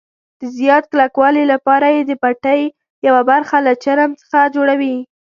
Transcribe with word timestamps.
د 0.41 0.43
زیات 0.57 0.83
کلکوالي 0.91 1.43
لپاره 1.53 1.87
یې 1.95 2.01
د 2.05 2.11
پټۍ 2.21 2.61
یوه 3.07 3.21
برخه 3.31 3.57
له 3.65 3.73
چرم 3.83 4.09
څخه 4.21 4.39
جوړوي. 4.55 4.95